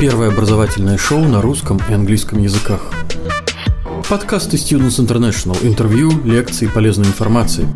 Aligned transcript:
Первое 0.00 0.28
образовательное 0.28 0.96
шоу 0.96 1.18
на 1.18 1.42
русском 1.42 1.78
и 1.90 1.92
английском 1.92 2.38
языках. 2.38 2.90
Подкасты 4.08 4.56
Students 4.56 4.98
International. 4.98 5.54
Интервью, 5.62 6.10
лекции, 6.24 6.68
полезной 6.74 7.04
информации. 7.04 7.66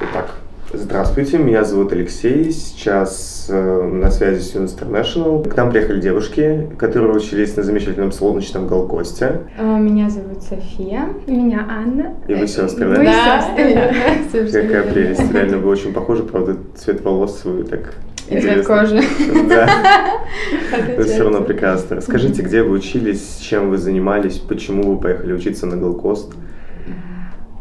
Итак, 0.00 0.36
здравствуйте, 0.72 1.38
меня 1.38 1.64
зовут 1.64 1.90
Алексей. 1.92 2.52
Сейчас 2.52 3.46
э, 3.48 3.82
на 3.82 4.12
связи 4.12 4.38
Students 4.48 4.78
International. 4.78 5.48
К 5.48 5.56
нам 5.56 5.72
приехали 5.72 6.00
девушки, 6.00 6.70
которые 6.78 7.16
учились 7.16 7.56
на 7.56 7.64
замечательном 7.64 8.12
солнечном 8.12 8.68
Голкосте. 8.68 9.40
А, 9.58 9.76
Меня 9.76 10.08
зовут 10.08 10.40
София. 10.44 11.08
Меня 11.26 11.66
Анна. 11.68 12.14
И 12.28 12.34
вы 12.34 12.46
сестры, 12.46 12.86
Мы 12.86 13.04
да? 13.04 13.40
сестры, 13.40 14.52
да. 14.54 14.62
Какая 14.62 14.92
прелесть. 14.92 15.32
Реально 15.32 15.58
вы 15.58 15.68
очень 15.68 15.92
похожи, 15.92 16.22
правда, 16.22 16.56
цвет 16.76 17.02
волос 17.02 17.40
свой 17.40 17.64
так 17.64 17.96
И 18.28 18.40
цвет 18.40 18.66
кожи. 18.66 19.00
Да, 19.48 19.68
но 20.96 21.04
все 21.04 21.22
равно 21.22 21.42
прекрасно. 21.42 21.96
Расскажите, 21.96 22.42
где 22.42 22.62
вы 22.62 22.70
учились, 22.70 23.38
чем 23.40 23.70
вы 23.70 23.78
занимались, 23.78 24.38
почему 24.38 24.94
вы 24.94 25.00
поехали 25.00 25.32
учиться 25.34 25.66
на 25.66 25.76
Голкост? 25.76 26.34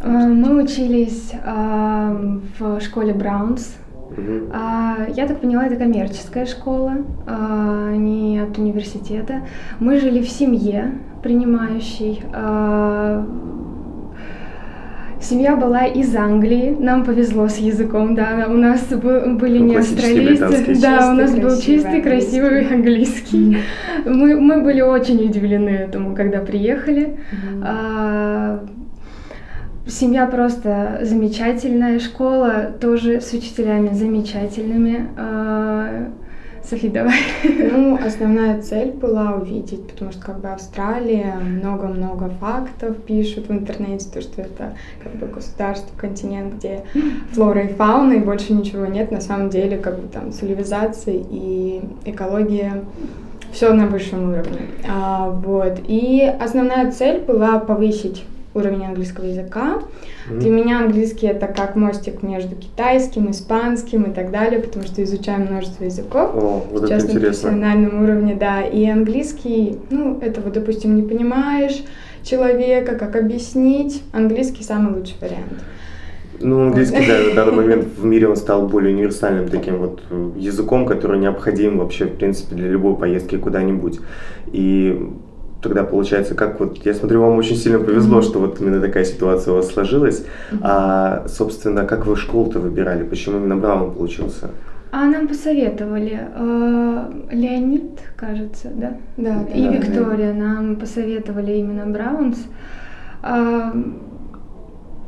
А, 0.01 0.07
Мы 0.07 0.63
учились 0.63 1.31
а, 1.45 2.15
в 2.59 2.79
школе 2.81 3.13
Браунс. 3.13 3.75
А, 4.53 5.07
Я 5.15 5.27
так 5.27 5.41
поняла, 5.41 5.65
это 5.65 5.75
коммерческая 5.75 6.45
школа, 6.45 6.93
а, 7.25 7.91
не 7.95 8.39
от 8.39 8.57
университета. 8.57 9.41
Мы 9.79 9.99
жили 9.99 10.21
в 10.21 10.29
семье 10.29 10.93
принимающей. 11.21 12.21
Семья 15.23 15.55
была 15.55 15.85
из 15.85 16.13
Англии, 16.15 16.75
нам 16.77 17.05
повезло 17.05 17.47
с 17.47 17.57
языком, 17.57 18.13
да, 18.13 18.45
у 18.49 18.53
нас 18.55 18.81
был- 18.89 19.35
были 19.37 19.59
Ну, 19.59 19.65
не 19.67 19.75
австралийцы, 19.77 20.81
да, 20.81 21.11
у 21.11 21.15
нас 21.15 21.33
был 21.33 21.57
чистый, 21.61 22.01
красивый 22.01 22.67
английский. 22.67 23.57
Мы, 24.05 24.35
мы 24.39 24.61
были 24.61 24.81
очень 24.81 25.23
удивлены 25.25 25.69
этому, 25.69 26.13
когда 26.13 26.39
приехали. 26.39 27.15
А, 27.63 28.65
Семья 29.87 30.27
просто 30.27 30.99
замечательная, 31.03 31.99
школа 31.99 32.71
тоже 32.79 33.19
с 33.21 33.31
учителями 33.33 33.93
замечательными. 33.93 35.07
А, 35.17 36.09
Софи, 36.69 36.87
давай. 36.89 37.19
Ну, 37.43 37.99
основная 38.03 38.61
цель 38.61 38.91
была 38.91 39.33
увидеть, 39.33 39.85
потому 39.87 40.11
что 40.11 40.21
как 40.21 40.39
бы 40.39 40.47
Австралия, 40.49 41.35
много-много 41.35 42.29
фактов 42.39 42.95
пишут 43.05 43.49
в 43.49 43.51
интернете, 43.51 44.07
то, 44.13 44.21
что 44.21 44.41
это 44.41 44.73
как 45.03 45.13
бы 45.15 45.27
государство, 45.27 45.89
континент, 45.97 46.55
где 46.55 46.83
флора 47.33 47.63
и 47.63 47.73
фауна, 47.73 48.13
и 48.13 48.19
больше 48.19 48.53
ничего 48.53 48.85
нет. 48.85 49.11
На 49.11 49.19
самом 49.19 49.49
деле, 49.49 49.77
как 49.77 49.99
бы 49.99 50.07
там 50.07 50.31
цивилизация 50.31 51.21
и 51.29 51.81
экология 52.05 52.83
все 53.51 53.73
на 53.73 53.85
высшем 53.85 54.29
уровне. 54.29 54.61
А, 54.89 55.29
вот. 55.29 55.79
И 55.87 56.23
основная 56.39 56.91
цель 56.91 57.19
была 57.19 57.59
повысить 57.59 58.23
уровень 58.53 58.85
английского 58.85 59.25
языка. 59.25 59.79
Мгм. 60.29 60.39
Для 60.39 60.49
меня 60.49 60.79
английский 60.79 61.27
это 61.27 61.47
как 61.47 61.75
мостик 61.75 62.23
между 62.23 62.55
китайским, 62.55 63.31
испанским 63.31 64.03
и 64.03 64.13
так 64.13 64.31
далее, 64.31 64.61
потому 64.61 64.85
что 64.85 65.03
изучаем 65.03 65.47
множество 65.47 65.83
языков. 65.83 66.31
О, 66.35 66.65
вот 66.71 66.83
это 66.83 66.99
Сейчас 66.99 67.13
на 67.13 67.19
профессиональном 67.19 68.03
уровне, 68.03 68.35
да. 68.35 68.61
И 68.61 68.87
английский, 68.87 69.79
ну, 69.89 70.19
этого, 70.19 70.51
допустим, 70.51 70.95
не 70.95 71.03
понимаешь 71.03 71.83
человека, 72.23 72.95
как 72.95 73.15
объяснить. 73.15 74.03
Английский 74.11 74.63
самый 74.63 74.93
лучший 74.95 75.15
вариант. 75.19 75.63
Ну, 76.39 76.61
английский, 76.67 77.05
да, 77.07 77.19
на 77.29 77.33
данный 77.35 77.53
момент 77.53 77.85
в 77.97 78.03
мире 78.03 78.27
он 78.27 78.35
стал 78.35 78.67
более 78.67 78.93
универсальным 78.93 79.47
таким 79.47 79.77
вот 79.77 80.01
э, 80.09 80.31
языком, 80.37 80.85
который 80.85 81.19
необходим 81.19 81.77
вообще, 81.77 82.05
в 82.05 82.15
принципе, 82.15 82.55
для 82.55 82.67
любой 82.67 82.95
поездки 82.97 83.37
куда-нибудь. 83.37 83.99
И 84.51 85.09
тогда 85.63 85.83
получается, 85.83 86.35
как 86.35 86.59
вот, 86.59 86.77
я 86.85 86.93
смотрю, 86.93 87.21
вам 87.21 87.37
очень 87.37 87.55
сильно 87.55 87.79
повезло, 87.79 88.21
что 88.21 88.39
вот 88.39 88.61
именно 88.61 88.81
такая 88.81 89.05
ситуация 89.05 89.53
у 89.53 89.55
вас 89.55 89.71
сложилась. 89.71 90.25
А, 90.61 91.25
собственно, 91.27 91.85
как 91.85 92.05
вы 92.05 92.15
школу-то 92.15 92.59
выбирали? 92.59 93.03
Почему 93.03 93.37
именно 93.37 93.55
Браун 93.55 93.93
получился? 93.93 94.49
А 94.91 95.05
нам 95.05 95.27
посоветовали 95.27 96.19
э, 96.35 97.11
Леонид, 97.31 97.99
кажется, 98.15 98.69
да? 98.75 98.97
Да, 99.17 99.43
И 99.51 99.63
да, 99.63 99.71
да. 99.71 99.77
Виктория 99.77 100.33
нам 100.33 100.75
посоветовали 100.75 101.53
именно 101.53 101.87
Браунс. 101.87 102.37
А, 103.23 103.73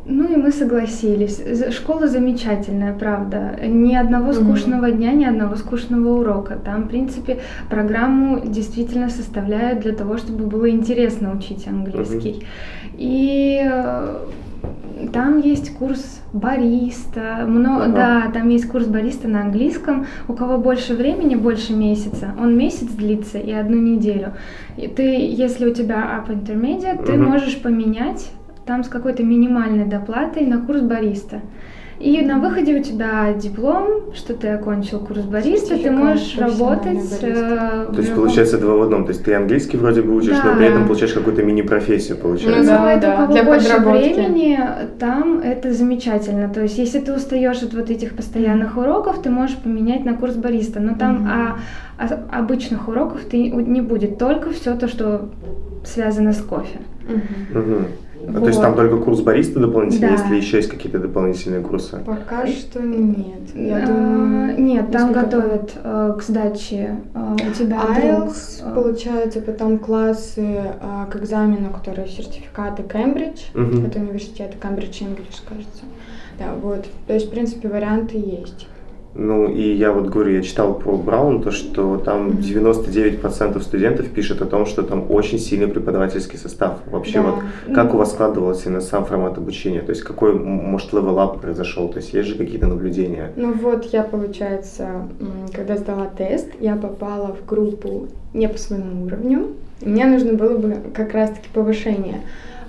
ну 0.06 0.32
и 0.32 0.36
мы 0.36 0.52
согласились. 0.52 1.42
Школа 1.72 2.08
замечательная, 2.08 2.94
правда. 2.94 3.60
Ни 3.66 3.96
одного 3.96 4.34
скучного 4.34 4.92
дня, 4.92 5.12
ни 5.14 5.26
одного 5.26 5.56
скучного 5.56 6.20
урока. 6.20 6.56
Там, 6.64 6.84
в 6.84 6.88
принципе, 6.90 7.40
программу 7.70 8.42
действительно 8.46 9.10
составляют 9.10 9.80
для 9.80 9.94
того, 9.94 10.18
чтобы 10.18 10.46
было 10.46 10.70
интересно 10.70 11.36
учить 11.36 11.68
английский. 11.68 12.46
И 12.98 13.60
э, 13.64 14.18
там 15.12 15.40
есть 15.42 15.76
курс 15.76 16.22
бариста, 16.34 17.46
много, 17.48 17.86
Ага. 17.86 17.94
да, 17.96 18.32
там 18.32 18.50
есть 18.50 18.68
курс 18.68 18.86
бариста 18.86 19.28
на 19.28 19.42
английском. 19.42 20.06
У 20.28 20.34
кого 20.34 20.58
больше 20.58 20.94
времени, 20.94 21.36
больше 21.36 21.74
месяца, 21.74 22.34
он 22.40 22.56
месяц 22.56 22.90
длится 22.90 23.40
и 23.40 23.52
одну 23.52 23.78
неделю. 23.78 24.34
И 24.78 24.88
ты, 24.88 25.04
если 25.04 25.70
у 25.70 25.74
тебя 25.74 26.22
up 26.24 26.30
intermediate, 26.32 27.06
ты 27.06 27.14
Мгм. 27.14 27.24
можешь 27.32 27.60
поменять 27.62 28.30
там 28.66 28.84
с 28.84 28.88
какой-то 28.88 29.24
минимальной 29.24 29.86
доплатой 29.86 30.46
на 30.46 30.60
курс 30.60 30.82
бариста. 30.82 31.42
И 31.98 32.20
на 32.26 32.40
выходе 32.40 32.78
у 32.78 32.84
тебя 32.84 33.32
диплом, 33.34 34.14
что 34.14 34.34
ты 34.34 34.50
окончил 34.50 35.00
курс 35.00 35.22
бариста, 35.22 35.78
ты 35.78 35.90
можешь 35.92 36.38
работать. 36.38 36.84
бариста. 37.22 37.88
э, 37.90 37.94
То 37.94 38.02
есть 38.02 38.14
получается 38.14 38.58
два 38.58 38.76
в 38.76 38.82
одном. 38.82 39.06
То 39.06 39.12
есть 39.12 39.24
ты 39.24 39.34
английский 39.34 39.78
вроде 39.78 40.02
бы 40.02 40.14
учишь, 40.14 40.36
но 40.44 40.52
Да. 40.52 40.58
при 40.58 40.66
этом 40.66 40.88
получаешь 40.88 41.14
какую-то 41.14 41.42
мини-профессию, 41.44 42.18
получается. 42.18 42.60
Ну 42.60 42.68
да. 42.68 42.74
Называют 42.74 43.04
у 43.06 43.08
кого 43.08 43.34
для 43.34 43.44
больше 43.46 43.70
подработки. 43.70 44.14
времени, 44.14 44.60
там 45.00 45.40
это 45.40 45.72
замечательно. 45.72 46.50
То 46.50 46.64
есть, 46.64 46.78
если 46.78 47.00
ты 47.00 47.14
устаешь 47.14 47.64
от 47.64 47.74
вот 47.74 47.90
этих 47.90 48.14
постоянных 48.14 48.76
уроков, 48.76 49.22
ты 49.22 49.30
можешь 49.30 49.56
поменять 49.56 50.04
на 50.04 50.16
курс 50.16 50.36
бариста. 50.36 50.82
Но 50.82 50.96
там 50.96 51.22
Мгм. 51.22 51.28
а, 51.32 51.58
а- 51.98 52.40
обычных 52.40 52.90
уроков 52.90 53.22
ты 53.32 53.38
не 53.50 53.80
будет, 53.80 54.18
только 54.18 54.50
все 54.52 54.76
то, 54.76 54.90
что 54.90 55.30
связано 55.86 56.34
с 56.34 56.42
кофе. 56.42 56.80
Мгм. 57.08 57.62
Мгм. 57.62 57.86
А 58.28 58.40
То 58.40 58.48
есть 58.48 58.62
там 58.62 58.72
Вот. 58.74 58.78
только 58.82 58.98
курс 59.04 59.22
бариста 59.22 59.60
дополнительный, 59.60 60.10
Да. 60.10 60.24
если 60.24 60.36
еще 60.36 60.58
есть 60.58 60.70
какие-то 60.70 61.00
дополнительные 61.00 61.62
курсы? 61.62 62.00
Пока 62.06 62.48
что 62.48 62.82
нет. 62.82 63.54
Я 63.54 63.78
А, 63.84 63.88
думаю, 63.88 64.62
Нет, 64.62 64.92
там 64.92 65.12
готовят 65.12 65.74
э, 65.84 66.14
к 66.18 66.24
сдаче 66.24 66.98
э, 67.14 67.34
у 67.34 67.52
тебя 67.54 67.78
IELTS, 67.78 68.60
друг, 68.62 68.72
э, 68.72 68.76
получается, 68.76 69.42
потом 69.42 69.78
классы 69.80 70.62
а, 70.82 71.06
к 71.06 71.16
экзамену, 71.18 71.70
которые 71.72 72.08
сертификаты 72.08 72.84
Кембридж, 72.84 73.42
Мгм. 73.54 73.86
это 73.86 74.00
университет 74.00 74.56
Кембридж 74.62 75.02
English, 75.02 75.42
кажется. 75.48 75.84
Да, 76.40 76.54
вот. 76.62 76.86
То 77.08 77.14
есть, 77.14 77.28
в 77.28 77.30
принципе, 77.30 77.68
варианты 77.70 78.18
есть. 78.18 78.68
Ну, 79.18 79.48
и 79.50 79.74
я 79.74 79.94
вот 79.94 80.10
говорю, 80.10 80.34
я 80.34 80.42
читал 80.42 80.74
про 80.74 80.98
Browns, 80.98 81.42
то, 81.42 81.52
что 81.52 81.98
там 81.98 82.32
99% 82.32 83.62
студентов 83.62 84.10
пишет 84.10 84.42
о 84.42 84.46
том, 84.46 84.66
что 84.66 84.84
там 84.84 85.06
очень 85.10 85.40
сильный 85.40 85.70
преподавательский 85.70 86.38
состав. 86.38 86.80
Вообще, 86.92 87.22
Да. 87.22 87.32
вот 87.32 87.44
как 87.74 87.94
у 87.94 87.98
вас 87.98 88.12
складывался 88.12 88.68
именно 88.68 88.82
сам 88.82 89.06
формат 89.06 89.38
обучения? 89.38 89.80
То 89.82 89.92
есть 89.92 90.02
какой, 90.04 90.34
может, 90.34 90.92
level 90.92 91.26
up 91.26 91.40
произошел? 91.40 91.88
То 91.88 91.98
есть 92.00 92.14
есть 92.14 92.28
же 92.28 92.36
какие-то 92.36 92.68
наблюдения? 92.68 93.32
Ну 93.38 93.54
вот, 93.54 93.86
я, 93.94 94.04
получается, 94.04 95.08
когда 95.54 95.78
сдала 95.78 96.08
тест, 96.18 96.50
я 96.60 96.76
попала 96.76 97.34
в 97.42 97.46
группу 97.48 98.08
не 98.34 98.50
по 98.50 98.58
своему 98.58 99.06
уровню. 99.06 99.48
Мне 99.82 100.06
нужно 100.08 100.34
было 100.34 100.58
бы 100.58 100.76
как 100.94 101.14
раз-таки 101.14 101.48
повышение. 101.54 102.22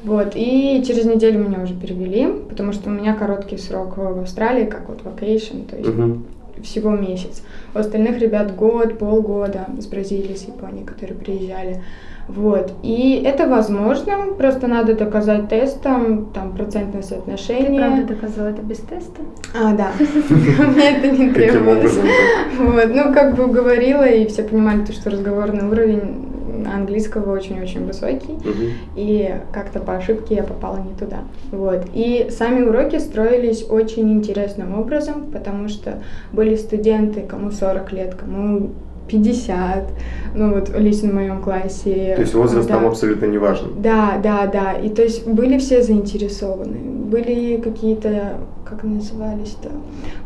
Вот, 0.04 0.34
и 0.36 0.84
через 0.86 1.04
неделю 1.06 1.40
меня 1.48 1.60
уже 1.60 1.74
перевели, 1.74 2.28
потому 2.48 2.72
что 2.72 2.90
у 2.90 2.92
меня 2.92 3.14
короткий 3.14 3.56
срок 3.58 3.96
в 3.96 4.20
Австралии, 4.20 4.64
как 4.66 4.88
вот 4.88 5.00
vacation, 5.02 5.68
то 5.68 5.76
есть 5.76 5.88
Мгм. 5.88 6.22
Всего 6.62 6.90
месяц. 6.90 7.42
У 7.74 7.78
остальных 7.78 8.18
ребят 8.18 8.54
год, 8.56 8.98
полгода 8.98 9.66
с 9.78 9.86
Бразилии, 9.86 10.34
с 10.34 10.42
Японии, 10.46 10.84
которые 10.84 11.18
приезжали. 11.18 11.82
Вот. 12.28 12.72
И 12.82 13.22
это 13.24 13.46
возможно, 13.46 14.32
просто 14.36 14.66
надо 14.66 14.94
доказать 14.94 15.48
тестом, 15.48 16.26
там, 16.34 16.52
процентное 16.52 17.02
Ты 17.02 17.08
соотношение. 17.08 17.80
правда 17.80 18.14
доказала 18.14 18.48
это 18.48 18.62
без 18.62 18.78
теста? 18.78 19.22
А, 19.54 19.72
да. 19.74 19.92
Мне 20.66 20.96
это 20.96 21.08
не 21.08 21.30
требовалось. 21.30 21.98
Вот. 22.58 22.88
Ну, 22.92 23.12
как 23.14 23.36
бы 23.36 23.44
уговорила, 23.44 24.04
и 24.06 24.26
все 24.26 24.42
понимали, 24.42 24.84
то, 24.84 24.92
что 24.92 25.10
разговорный 25.10 25.68
уровень 25.68 26.35
английского 26.74 27.32
очень-очень 27.32 27.86
высокий. 27.86 28.32
Мгм. 28.32 28.70
И 28.96 29.34
как-то 29.52 29.80
по 29.80 29.96
ошибке 29.96 30.36
я 30.36 30.42
попала 30.42 30.78
не 30.78 30.94
туда. 30.94 31.18
Вот. 31.52 31.86
И 31.94 32.28
сами 32.30 32.62
уроки 32.62 32.98
строились 32.98 33.64
очень 33.68 34.12
интересным 34.12 34.78
образом, 34.78 35.26
потому 35.32 35.68
что 35.68 36.02
были 36.32 36.56
студенты, 36.56 37.20
кому 37.22 37.50
40 37.50 37.92
лет, 37.92 38.14
кому 38.14 38.70
50, 39.08 39.84
ну 40.34 40.52
вот 40.54 40.70
лично 40.76 41.10
в 41.10 41.14
моем 41.14 41.40
классе. 41.40 42.12
То 42.16 42.22
есть 42.22 42.34
возраст 42.34 42.66
Да. 42.68 42.74
там 42.74 42.86
абсолютно 42.86 43.26
не 43.26 43.38
важен. 43.38 43.68
Да, 43.78 44.18
да, 44.22 44.46
да. 44.46 44.72
И 44.72 44.88
то 44.88 45.02
есть 45.02 45.26
были 45.26 45.58
все 45.58 45.82
заинтересованы. 45.82 46.76
Были 46.76 47.58
какие-то, 47.58 48.38
как 48.64 48.82
назывались-то, 48.82 49.68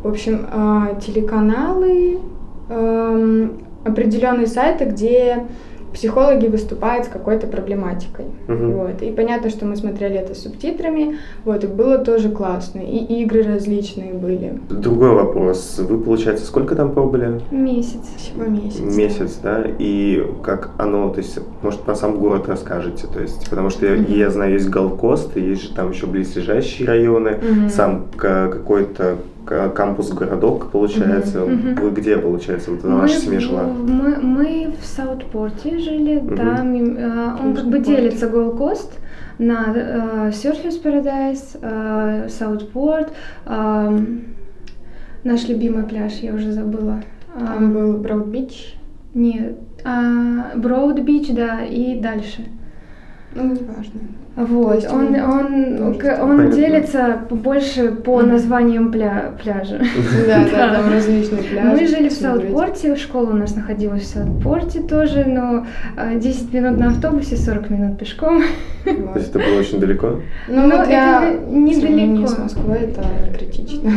в 0.02 0.08
общем, 0.08 0.46
а, 0.50 0.94
телеканалы, 0.98 2.20
эм, 2.70 3.52
определенные 3.84 4.46
сайты, 4.46 4.86
где 4.86 5.44
психологи 5.92 6.46
выступают 6.46 7.06
с 7.06 7.08
какой-то 7.08 7.46
проблематикой. 7.46 8.26
Мгм. 8.48 8.72
Вот. 8.72 9.02
И 9.02 9.10
понятно, 9.10 9.50
что 9.50 9.66
мы 9.66 9.76
смотрели 9.76 10.16
это 10.16 10.34
с 10.34 10.42
субтитрами, 10.42 11.18
вот, 11.44 11.64
и 11.64 11.66
было 11.66 11.98
тоже 11.98 12.30
классно. 12.30 12.80
И 12.80 13.22
игры 13.22 13.42
различные 13.42 14.12
были. 14.14 14.58
Другой 14.70 15.10
вопрос. 15.14 15.78
Вы, 15.78 15.98
получается, 15.98 16.46
сколько 16.46 16.74
там 16.74 16.92
пробыли? 16.92 17.40
Месяц. 17.50 18.00
Всего 18.16 18.44
месяц. 18.44 18.80
Месяц, 18.80 19.38
да? 19.42 19.64
И 19.78 20.24
как 20.42 20.70
оно, 20.78 21.08
то 21.10 21.18
есть, 21.18 21.38
может, 21.62 21.80
про 21.80 21.94
сам 21.94 22.18
город 22.18 22.48
расскажете? 22.48 23.06
То 23.12 23.20
есть, 23.20 23.48
потому 23.50 23.70
что 23.70 23.86
я, 23.86 23.92
Мгм. 23.96 24.12
я 24.12 24.30
знаю, 24.30 24.52
есть 24.54 24.68
Голкост, 24.68 25.36
есть 25.36 25.62
же 25.62 25.74
там 25.74 25.90
еще 25.90 26.06
близлежащие 26.06 26.86
районы, 26.86 27.36
Мгм. 27.42 27.68
сам 27.68 28.06
к- 28.16 28.48
какой-то 28.48 29.16
кампус-городок, 29.46 30.70
получается. 30.70 31.40
Мгм. 31.40 31.74
Вы 31.76 31.90
где, 31.90 32.16
получается, 32.18 32.70
вот 32.70 32.82
ваша 32.84 33.20
семья 33.20 33.40
жила? 33.40 33.62
мы, 33.64 34.16
мы 34.20 34.72
в 34.80 34.84
Саутпорте 34.84 35.78
жили, 35.78 36.20
Мгм. 36.20 36.36
там 36.36 36.74
э, 36.74 37.36
он 37.42 37.54
как 37.54 37.66
бы 37.66 37.78
делится 37.78 38.26
Gold 38.26 38.58
Coast 38.58 38.92
на 39.38 39.72
э, 39.74 40.30
Surfers 40.30 40.82
Paradise, 40.82 41.58
э, 41.62 42.28
Southport, 42.28 43.12
эм, 43.46 44.24
наш 45.24 45.48
любимый 45.48 45.84
пляж, 45.84 46.12
я 46.22 46.34
уже 46.34 46.52
забыла. 46.52 47.02
Там 47.38 47.64
Эм, 47.64 47.72
был 47.72 47.98
Broad 47.98 48.34
Beach. 48.34 48.76
Нет, 49.14 49.58
Broad 50.56 51.00
Beach, 51.00 51.28
да, 51.32 51.64
и 51.64 51.98
дальше. 52.00 52.46
Ну, 53.34 53.44
неважно. 53.44 54.00
Вот, 54.46 54.74
есть 54.76 54.92
он, 54.92 55.14
он 55.14 55.60
он, 55.60 55.94
он 55.94 55.96
Понятно. 55.98 56.52
делится 56.52 57.18
больше 57.30 57.92
по 57.92 58.22
названиям 58.22 58.90
пля- 58.90 59.36
пляжа. 59.42 59.80
Да, 60.26 60.44
да, 60.50 60.74
там 60.74 60.92
различные 60.92 61.42
пляжи. 61.42 61.68
Мы 61.68 61.86
жили 61.86 62.08
в. 62.08 62.12
Саутпорте, 62.12 62.96
школа 62.96 63.30
у 63.30 63.34
нас 63.34 63.54
находилась 63.54 64.02
в 64.02 64.06
Саутпорте 64.06 64.80
тоже, 64.80 65.24
но 65.26 65.66
э, 65.96 66.18
10 66.18 66.52
минут 66.52 66.78
на 66.78 66.88
автобусе, 66.88 67.36
40 67.36 67.70
минут 67.70 67.98
пешком. 67.98 68.42
То 68.84 68.90
есть 69.18 69.30
это 69.30 69.38
было 69.38 69.58
очень 69.60 69.80
далеко? 69.80 70.20
Ну, 70.48 70.68
для 70.68 71.22
это 71.24 71.50
недалеко. 71.50 71.80
сравнения 71.80 72.26
с 72.26 72.38
Москвой 72.38 72.78
это 72.78 73.04
не 73.24 73.32
критично. 73.38 73.90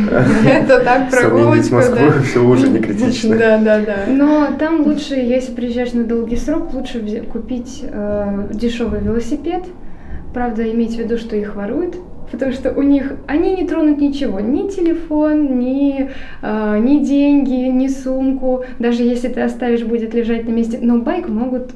Это 0.46 0.80
так, 0.80 1.10
сравнении 1.10 1.60
с 1.60 1.68
прогулочка, 1.68 1.74
Москвой 1.74 2.10
да. 2.10 2.22
все 2.22 2.44
уже 2.44 2.68
не 2.68 2.78
критично. 2.78 3.36
Да, 3.36 3.58
да, 3.58 3.80
да. 3.80 3.96
Но 4.08 4.48
там 4.58 4.82
лучше, 4.82 5.14
если 5.14 5.52
приезжаешь 5.52 5.92
на 5.92 6.04
долгий 6.04 6.36
срок, 6.36 6.72
лучше 6.74 7.00
купить 7.32 7.82
э, 7.82 8.48
дешевый 8.52 9.00
велосипед. 9.00 9.64
Правда, 10.34 10.70
иметь 10.70 10.96
в 10.96 10.98
виду, 10.98 11.16
что 11.16 11.36
их 11.36 11.54
воруют. 11.54 11.96
Потому 12.30 12.52
что 12.52 12.72
у 12.72 12.82
них 12.82 13.12
они 13.28 13.54
не 13.54 13.64
тронут 13.66 14.00
ничего, 14.00 14.40
ни 14.40 14.68
телефон, 14.68 15.60
ни, 15.60 16.10
э, 16.42 16.78
ни 16.80 17.04
деньги, 17.04 17.68
ни 17.68 17.86
сумку. 17.86 18.64
Даже 18.80 19.04
если 19.04 19.28
ты 19.28 19.40
оставишь, 19.42 19.84
будет 19.84 20.14
лежать 20.14 20.44
на 20.48 20.50
месте. 20.52 20.78
Но 20.82 20.98
байк 20.98 21.28
могут 21.28 21.70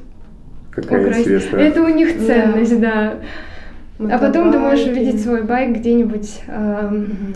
Какая 0.71 1.01
украсть. 1.01 1.21
интересная. 1.21 1.61
Это 1.67 1.81
у 1.81 1.87
них 1.87 2.19
Да. 2.19 2.25
ценность, 2.25 2.79
да. 2.81 3.13
А 3.99 4.17
потом 4.17 4.51
ты 4.51 4.59
можешь 4.59 4.79
Мотобайки. 4.85 4.89
увидеть 5.09 5.23
свой 5.23 5.43
байк 5.43 5.77
где-нибудь 5.77 6.41
эм, 6.47 6.95
Мгм. 7.03 7.33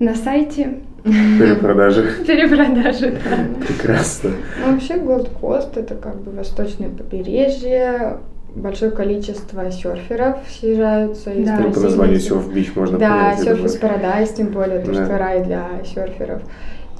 на 0.00 0.14
сайте 0.14 0.78
Перепродажи. 1.04 2.04
перепродажи. 2.26 3.12
да. 3.12 3.64
Прекрасно. 3.66 4.30
Ну, 4.64 4.72
вообще 4.72 4.94
Gold 4.94 5.28
Coast 5.40 5.78
это 5.78 5.94
как 5.94 6.16
бы 6.22 6.32
восточное 6.32 6.88
побережье, 6.88 8.18
большое 8.58 8.90
количество 8.90 9.70
серферов 9.70 10.36
съезжаются 10.48 11.32
из 11.32 11.46
Да. 11.46 11.58
Ну, 11.60 11.72
по 11.72 11.80
названию 11.80 12.18
Surf 12.18 12.52
Beach 12.52 12.72
можно 12.74 12.98
Да, 12.98 13.34
понять. 13.36 13.40
думаю. 13.40 13.64
Paradise, 13.64 14.34
тем 14.36 14.46
более, 14.48 14.80
то, 14.80 14.92
Да. 14.92 15.04
что 15.04 15.18
рай 15.18 15.44
для 15.44 15.66
серферов. 15.84 16.42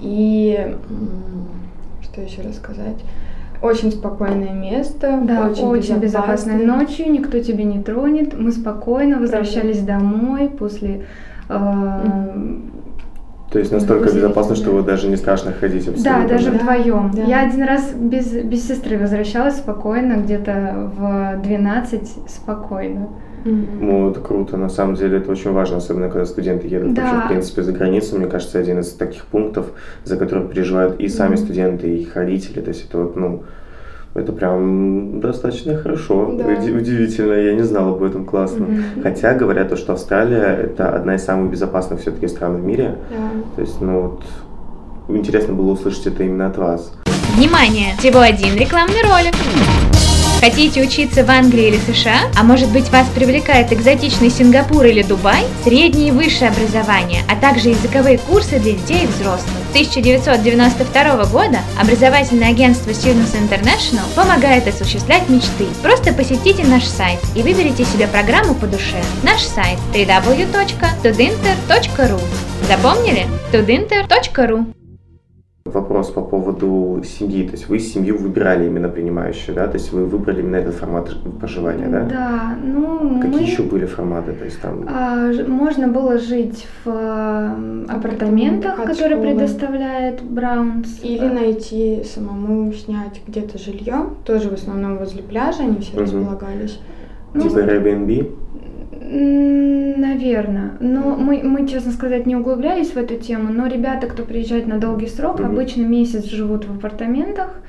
И 0.01 0.77
что 2.03 2.21
еще 2.21 2.43
рассказать? 2.43 2.97
Очень 3.61 3.91
спокойное 3.91 4.53
место, 4.53 5.21
Да, 5.25 5.49
очень, 5.49 5.97
безопасная 5.99 5.99
безопасное. 5.99 6.59
ночью, 6.65 7.11
никто 7.11 7.41
тебя 7.41 7.65
не 7.65 7.83
тронет. 7.83 8.39
Мы 8.39 8.53
спокойно 8.53 9.19
возвращались 9.19 9.81
домой 9.81 10.49
после 10.49 11.07
э, 11.49 11.57
То 13.51 13.59
есть 13.59 13.73
настолько 13.73 14.13
безопасно, 14.13 14.55
что 14.55 14.71
вы 14.73 14.83
даже 14.83 15.09
не 15.09 15.17
страшно 15.17 15.53
ходить 15.53 15.87
Да, 15.87 15.93
абсолютно. 15.93 16.29
даже 16.29 16.51
Да, 16.51 16.59
вдвоем. 16.59 17.11
да. 17.15 17.23
Я 17.23 17.41
один 17.49 17.63
раз 17.63 17.93
без, 17.95 18.27
без 18.33 18.69
сестры 18.69 18.99
возвращалась 18.99 19.57
спокойно, 19.57 20.15
где-то 20.23 20.91
в 20.95 21.43
12 21.43 22.09
спокойно. 22.29 23.09
Мгм. 23.45 23.67
Ну, 23.81 24.11
это 24.11 24.21
круто, 24.21 24.57
на 24.59 24.69
самом 24.69 24.97
деле 24.97 25.19
это 25.19 25.31
очень 25.31 25.53
важно, 25.53 25.79
особенно 25.79 26.11
когда 26.11 26.27
студенты 26.27 26.67
едут 26.67 26.93
Да. 26.93 27.03
вообще, 27.03 27.25
в 27.25 27.29
принципе, 27.29 27.63
за 27.63 27.73
границу. 27.73 28.19
Мне 28.19 28.27
кажется, 28.27 28.59
один 28.59 28.81
из 28.81 28.93
таких 28.93 29.25
пунктов, 29.25 29.67
за 30.05 30.17
которые 30.17 30.47
переживают 30.49 31.01
и 31.01 31.09
сами 31.09 31.37
студенты, 31.37 31.89
и 31.89 32.03
их 32.03 32.17
родители. 32.17 32.61
То 32.61 32.69
есть 32.69 32.87
это 32.89 32.99
вот, 32.99 33.17
ну, 33.17 33.45
это 34.19 34.33
прям 34.33 35.21
достаточно 35.21 35.77
хорошо, 35.77 36.35
Да. 36.37 36.45
Уди- 36.45 36.73
удивительно, 36.73 37.33
я 37.35 37.55
не 37.55 37.63
знал 37.63 37.95
об 37.95 38.03
этом, 38.03 38.25
классно. 38.25 38.67
Мгм. 38.67 39.03
Хотя 39.03 39.35
говорят, 39.35 39.69
то, 39.69 39.77
что 39.77 39.93
Австралия 39.93 40.57
это 40.65 40.91
одна 40.95 41.15
из 41.17 41.25
самых 41.25 41.51
безопасных 41.51 42.01
все-таки 42.01 42.29
стран 42.29 42.57
в 42.57 42.65
мире. 42.65 42.97
Да. 43.11 43.17
То 43.57 43.61
есть, 43.63 43.81
ну 43.81 44.01
вот, 44.01 44.23
интересно 45.17 45.55
было 45.55 45.73
услышать 45.73 46.07
это 46.07 46.23
именно 46.25 46.47
от 46.47 46.57
вас. 46.59 46.93
Внимание! 47.37 47.95
Всего 47.99 48.21
один 48.21 48.57
рекламный 48.57 49.03
ролик. 49.03 49.35
Хотите 50.41 50.83
учиться 50.83 51.25
в 51.25 51.31
Англии 51.31 51.67
или 51.67 51.79
США? 51.79 52.31
А 52.39 52.45
может 52.45 52.71
быть 52.71 52.91
вас 52.91 53.09
привлекает 53.09 53.73
экзотичный 53.73 54.31
Сингапур 54.31 54.85
или 54.85 55.03
Дубай? 55.03 55.45
Среднее 55.65 56.09
и 56.09 56.13
высшее 56.13 56.51
образование, 56.51 57.23
а 57.29 57.35
также 57.35 57.71
языковые 57.71 58.19
курсы 58.19 58.61
для 58.61 58.71
детей 58.73 59.03
и 59.03 59.09
взрослых. 59.09 59.51
С 59.67 59.71
1992 59.71 61.25
года 61.27 61.59
образовательное 61.81 62.51
агентство 62.51 62.91
Students 62.91 63.35
International 63.35 64.05
помогает 64.15 64.69
осуществлять 64.69 65.29
мечты. 65.29 65.67
Просто 65.83 66.13
посетите 66.13 66.63
наш 66.65 66.85
сайт 66.85 67.19
и 67.35 67.43
выберите 67.43 67.85
себе 67.85 68.07
программу 68.07 68.55
по 68.55 68.69
душе. 68.69 69.03
Наш 69.25 69.43
сайт 69.43 69.81
www.tudinter.ru 69.93 72.21
Запомнили? 72.69 73.27
tudinter.ru 73.53 74.78
Вопрос 75.73 76.11
по 76.11 76.23
поводу 76.23 77.03
семьи. 77.05 77.45
То 77.47 77.53
есть 77.53 77.69
вы 77.69 77.79
семью 77.79 78.17
выбирали 78.19 78.67
именно 78.67 78.89
принимающую, 78.89 79.55
да? 79.55 79.67
То 79.67 79.75
есть 79.75 79.93
вы 79.93 80.05
выбрали 80.07 80.41
именно 80.41 80.57
этот 80.57 80.75
формат 80.75 81.15
проживания, 81.41 81.89
да? 81.89 82.05
Да, 82.05 82.57
ну 82.65 83.21
Какие 83.21 83.41
мы... 83.41 83.47
еще 83.47 83.63
были 83.63 83.85
форматы? 83.87 84.33
То 84.33 84.45
есть 84.45 84.61
там... 84.61 84.85
А, 84.89 85.31
можно 85.47 85.89
было 85.89 86.19
жить 86.19 86.67
в 86.85 87.55
апартаментах, 87.89 88.79
От 88.79 88.87
которые 88.87 89.17
школы. 89.17 89.35
предоставляет 89.35 90.23
Браунс. 90.23 91.01
Или 91.03 91.27
А, 91.27 91.33
найти 91.33 92.03
самому 92.05 92.73
снять 92.73 93.21
где-то 93.27 93.59
жилье, 93.59 94.07
тоже 94.25 94.49
в 94.51 94.55
основном 94.55 94.99
возле 94.99 95.23
пляжа 95.23 95.63
они 95.63 95.81
все 95.81 95.93
Мгм. 95.95 96.03
располагались. 96.03 96.81
ну, 97.35 97.43
Типа 97.43 97.59
Airbnb? 97.59 98.33
Наверное. 99.01 100.73
Но 100.81 101.17
мы, 101.17 101.43
мы, 101.43 101.67
честно 101.67 101.93
сказать, 101.93 102.27
не 102.27 102.37
углублялись 102.37 102.91
в 102.91 102.97
эту 102.97 103.17
тему. 103.17 103.53
Но 103.53 103.67
ребята, 103.67 104.07
кто 104.07 104.25
приезжает 104.25 104.67
на 104.67 104.79
долгий 104.79 105.07
срок, 105.09 105.41
Мгм. 105.41 105.51
обычно 105.53 105.83
месяц 105.83 106.25
живут 106.25 106.65
в 106.67 106.77
апартаментах, 106.77 107.61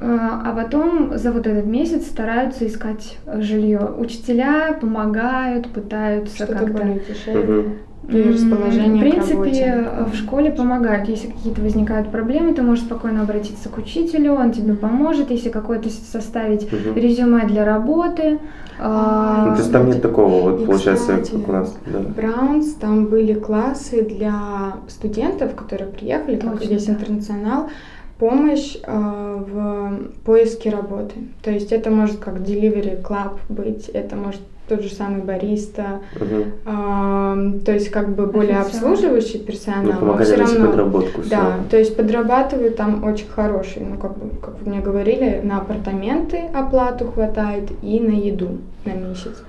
а 0.00 0.52
потом 0.54 1.16
за 1.16 1.32
вот 1.32 1.46
этот 1.46 1.64
месяц 1.66 2.06
стараются 2.06 2.66
искать 2.66 3.16
жилье. 3.38 3.80
Учителя 3.98 4.76
помогают, 4.80 5.68
пытаются 5.68 6.34
Что-то 6.36 6.52
как-то. 6.54 6.72
более 6.72 7.00
дешевле. 7.08 7.64
Расположение 8.08 8.98
В 8.98 9.10
принципе, 9.10 9.84
э, 9.84 10.04
в 10.04 10.14
школе 10.14 10.52
помогают. 10.52 11.08
Если 11.08 11.26
какие-то 11.26 11.60
возникают 11.60 12.10
проблемы, 12.12 12.54
ты 12.54 12.62
можешь 12.62 12.84
спокойно 12.84 13.22
обратиться 13.22 13.68
к 13.68 13.78
учителю, 13.78 14.34
он 14.34 14.52
тебе 14.52 14.74
поможет. 14.74 15.30
Если 15.32 15.48
какое-то 15.48 15.88
с- 15.90 16.06
составить 16.12 16.70
Мгм. 16.70 16.94
резюме 16.94 17.44
для 17.46 17.64
работы. 17.64 18.38
А, 18.78 19.46
Ну, 19.48 19.52
то 19.56 19.58
есть 19.60 19.72
там 19.72 19.86
нет 19.86 20.02
такого, 20.02 20.50
вот 20.50 20.60
И, 20.62 20.66
получается, 20.66 21.16
кстати, 21.16 21.30
как 21.32 21.48
у 21.48 21.52
нас. 21.52 21.76
Да. 21.86 21.98
Браунс, 21.98 22.74
там 22.74 23.06
были 23.06 23.34
классы 23.34 24.02
для 24.02 24.74
студентов, 24.86 25.54
которые 25.56 25.88
приехали, 25.90 26.36
как 26.36 26.52
Точно, 26.60 26.66
здесь 26.66 26.84
да. 26.86 26.92
интернационал, 26.92 27.70
помощь 28.18 28.76
э, 28.82 29.44
в 29.46 30.22
поиске 30.24 30.70
работы. 30.70 31.14
То 31.42 31.50
есть 31.50 31.72
это 31.72 31.90
может 31.90 32.18
как 32.18 32.36
delivery 32.38 33.02
club 33.02 33.38
быть, 33.48 33.88
это 33.88 34.16
может 34.16 34.40
тот 34.68 34.82
же 34.82 34.88
самый 34.92 35.22
бариста, 35.22 36.00
Мгм. 36.18 36.44
э, 36.64 37.58
то 37.64 37.72
есть 37.72 37.90
как 37.90 38.14
бы 38.16 38.26
более 38.26 38.58
Официант. 38.58 38.84
обслуживающий 38.84 39.38
Ну, 39.40 39.44
персонал, 39.44 39.84
но 39.92 40.00
помогали 40.00 40.24
все 40.24 40.36
равно 40.36 40.66
подработку. 40.70 41.20
да, 41.30 41.58
то 41.70 41.76
есть 41.78 41.96
подрабатывают 41.96 42.76
там 42.76 43.04
очень 43.04 43.28
хорошие, 43.28 43.86
ну 43.86 43.96
как 43.96 44.18
бы, 44.18 44.30
как 44.40 44.60
вы 44.60 44.70
мне 44.70 44.80
говорили, 44.80 45.40
на 45.44 45.58
апартаменты 45.58 46.38
оплату 46.52 47.04
хватает 47.06 47.70
и 47.82 48.00
на 48.00 48.10
еду 48.12 48.58
на 48.84 48.90
месяц. 48.92 49.42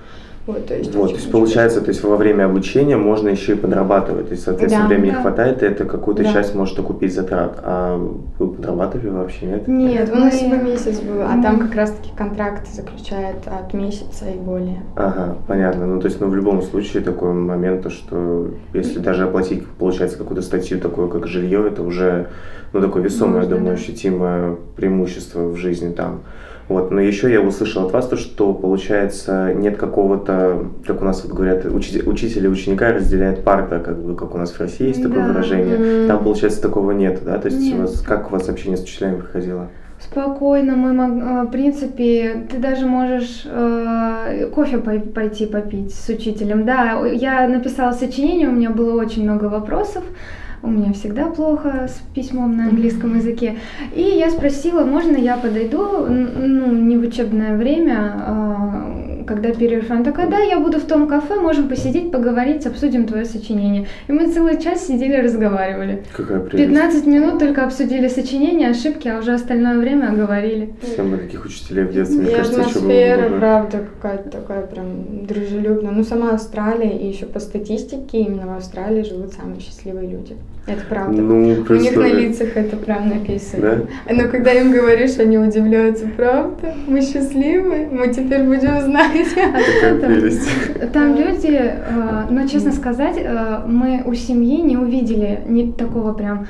Вот, 0.48 0.66
то 0.66 0.74
есть, 0.74 0.94
вот, 0.94 1.10
то 1.10 1.14
есть 1.16 1.30
получается, 1.30 1.82
то 1.82 1.88
есть 1.90 2.02
во 2.02 2.16
время 2.16 2.46
обучения 2.46 2.96
можно 2.96 3.28
еще 3.28 3.52
и 3.52 3.54
подрабатывать. 3.54 4.28
То 4.28 4.32
есть, 4.32 4.44
соответственно, 4.44 4.88
Да, 4.88 4.94
времени 4.94 5.10
да. 5.10 5.20
хватает, 5.20 5.62
и 5.62 5.66
это 5.66 5.84
какую-то 5.84 6.22
Да. 6.22 6.32
часть 6.32 6.54
может 6.54 6.78
окупить 6.78 7.14
затрат. 7.14 7.58
А 7.62 7.98
вы 8.38 8.48
подрабатывали 8.48 9.10
вообще, 9.10 9.44
нет? 9.44 9.68
Нет, 9.68 10.08
у 10.10 10.14
нас 10.16 10.32
мы- 10.32 10.38
всего 10.38 10.54
месяц 10.56 11.00
был, 11.00 11.20
а 11.20 11.38
там 11.42 11.58
как 11.60 11.74
раз-таки 11.74 12.12
контракт 12.16 12.66
заключает 12.66 13.36
от 13.46 13.74
месяца 13.74 14.24
и 14.34 14.38
более. 14.38 14.82
Ага, 14.96 15.36
понятно. 15.46 15.86
Ну, 15.86 16.00
то 16.00 16.06
есть, 16.06 16.18
ну, 16.18 16.28
в 16.28 16.34
любом 16.34 16.62
случае 16.62 17.02
такой 17.02 17.34
момент, 17.34 17.82
то, 17.82 17.90
что 17.90 18.48
если 18.72 19.00
даже 19.00 19.24
оплатить, 19.24 19.66
получается, 19.78 20.16
какую-то 20.16 20.40
статью 20.40 20.80
такую, 20.80 21.08
как 21.08 21.26
жилье, 21.26 21.66
это 21.68 21.82
уже, 21.82 22.28
ну, 22.72 22.80
такое 22.80 23.02
весомое, 23.02 23.40
Можно, 23.40 23.50
я 23.50 23.56
думаю, 23.58 23.76
да. 23.76 23.82
ощутимое 23.82 24.56
преимущество 24.76 25.42
в 25.42 25.56
жизни 25.56 25.92
там. 25.92 26.20
Вот, 26.68 26.90
но 26.90 27.00
еще 27.00 27.32
я 27.32 27.40
услышал 27.40 27.86
от 27.86 27.92
вас 27.92 28.06
то, 28.08 28.16
что, 28.16 28.52
получается, 28.52 29.52
нет 29.54 29.78
какого-то, 29.78 30.66
как 30.86 31.00
у 31.00 31.04
нас 31.04 31.24
вот 31.24 31.32
говорят, 31.32 31.64
учитель, 31.64 32.06
учитель 32.06 32.44
и 32.44 32.48
ученика 32.48 32.92
разделяет 32.92 33.42
парта, 33.42 33.78
как 33.80 34.02
бы, 34.02 34.14
как 34.14 34.34
у 34.34 34.38
нас 34.38 34.50
в 34.52 34.60
России 34.60 34.88
есть 34.88 35.02
такое 35.02 35.22
Да. 35.22 35.28
выражение. 35.28 36.06
Там, 36.06 36.22
получается, 36.22 36.60
такого 36.60 36.90
нет, 36.92 37.20
да? 37.24 37.38
То 37.38 37.48
есть, 37.48 37.58
у 37.58 37.76
Нет. 37.76 37.78
вас, 37.80 38.00
как 38.02 38.28
у 38.28 38.32
вас 38.32 38.48
общение 38.50 38.76
с 38.76 38.82
учителями 38.82 39.20
проходило? 39.20 39.68
Спокойно, 39.98 40.76
мы, 40.76 40.90
э, 40.94 41.42
в 41.46 41.50
принципе, 41.50 42.46
ты 42.50 42.58
даже 42.58 42.86
можешь 42.86 43.42
э, 43.46 44.48
кофе 44.54 44.76
пой- 44.76 45.00
пойти 45.00 45.46
попить 45.46 45.92
с 45.94 46.08
учителем. 46.08 46.64
Да, 46.66 47.04
я 47.06 47.48
написала 47.48 47.92
сочинение, 47.92 48.48
у 48.48 48.52
меня 48.52 48.70
было 48.70 49.00
очень 49.00 49.24
много 49.24 49.46
вопросов. 49.46 50.04
У 50.62 50.68
меня 50.68 50.92
всегда 50.92 51.26
плохо 51.26 51.88
с 51.88 52.00
письмом 52.14 52.56
на 52.56 52.64
английском 52.68 53.16
языке. 53.16 53.58
И 53.94 54.02
я 54.02 54.30
спросила, 54.30 54.84
можно 54.84 55.16
я 55.16 55.36
подойду, 55.36 56.06
ну, 56.06 56.72
не 56.72 56.96
в 56.96 57.02
учебное 57.02 57.56
время, 57.56 58.14
а, 58.16 58.97
когда 59.28 59.52
перерыв. 59.52 59.90
Она 59.90 60.02
такая, 60.02 60.28
да, 60.28 60.38
я 60.38 60.58
буду 60.58 60.78
в 60.78 60.84
том 60.84 61.06
кафе, 61.06 61.36
можем 61.36 61.68
посидеть, 61.68 62.10
поговорить, 62.10 62.66
обсудим 62.66 63.06
твое 63.06 63.24
сочинение. 63.24 63.86
И 64.08 64.12
мы 64.12 64.32
целый 64.32 64.60
час 64.60 64.86
сидели, 64.86 65.16
разговаривали. 65.16 66.02
Какая 66.16 66.40
прелесть. 66.40 66.70
15 66.70 67.06
минут 67.06 67.38
только 67.38 67.64
обсудили 67.64 68.08
сочинение, 68.08 68.70
ошибки, 68.70 69.06
а 69.06 69.18
уже 69.18 69.34
остальное 69.34 69.78
время 69.78 70.12
говорили. 70.12 70.74
Всем 70.82 71.10
бы 71.10 71.18
таких 71.18 71.44
учителей 71.44 71.84
в 71.84 71.92
детстве, 71.92 72.20
мне 72.20 72.30
И 72.30 72.34
кажется, 72.34 72.60
еще 72.60 72.80
было 72.80 72.88
атмосфера, 72.88 73.38
правда, 73.38 73.84
какая-то 74.00 74.30
такая 74.30 74.62
прям 74.62 75.26
дружелюбная. 75.26 75.92
Ну, 75.92 76.02
сама 76.04 76.30
Австралия, 76.30 76.96
и 76.96 77.06
еще 77.08 77.26
по 77.26 77.38
статистике, 77.38 78.18
именно 78.18 78.46
в 78.46 78.56
Австралии 78.56 79.02
живут 79.02 79.34
самые 79.34 79.60
счастливые 79.60 80.08
люди. 80.08 80.36
Это 80.68 80.82
правда. 80.88 81.22
Ну, 81.22 81.36
У 81.36 81.74
них 81.74 81.96
на 81.96 82.08
лицах 82.08 82.56
это 82.56 82.76
прям 82.76 83.08
написано. 83.08 83.86
Да? 84.06 84.14
Но 84.14 84.28
когда 84.28 84.52
им 84.52 84.70
говоришь, 84.70 85.18
они 85.18 85.38
удивляются, 85.38 86.06
правда? 86.14 86.74
Мы 86.86 87.00
счастливы, 87.00 87.88
мы 87.90 88.12
теперь 88.12 88.42
будем 88.42 88.80
знать. 88.82 89.17
Какая 89.24 90.00
Там- 90.00 90.12
прелесть. 90.12 90.48
Там 90.92 91.16
люди, 91.16 91.50
э, 91.60 91.72
но 92.30 92.46
честно 92.46 92.72
сказать, 92.72 93.16
э, 93.18 93.60
мы 93.66 94.02
у 94.06 94.14
семьи 94.14 94.60
не 94.62 94.76
увидели 94.76 95.40
ни 95.48 95.70
такого 95.70 96.12
прям, 96.12 96.46